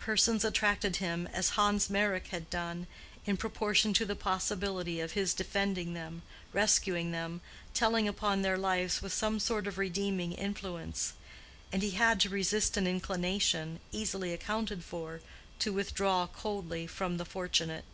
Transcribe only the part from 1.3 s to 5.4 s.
Hans Meyrick had done, in proportion to the possibility of his